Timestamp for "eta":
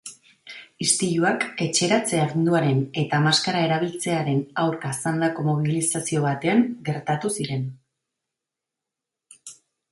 3.03-3.19